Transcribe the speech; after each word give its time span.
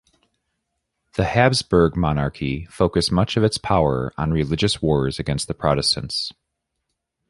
The 1.15 1.25
Habsburg 1.25 1.95
Monarchy 1.95 2.65
focused 2.71 3.11
much 3.11 3.37
of 3.37 3.43
its 3.43 3.59
power 3.59 4.11
on 4.17 4.31
religious 4.31 4.81
wars 4.81 5.19
against 5.19 5.47
the 5.47 5.53
Protestants. 5.53 6.33